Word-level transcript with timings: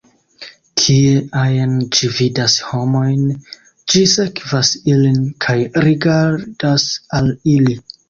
Kie 0.83 1.11
ajn 1.41 1.75
ĝi 1.97 2.09
vidas 2.21 2.57
homojn, 2.71 3.21
ĝi 3.95 4.03
sekvas 4.15 4.75
ilin 4.97 5.23
kaj 5.49 5.59
rigardas 5.89 6.93
al 7.23 7.35
ili. 7.59 7.83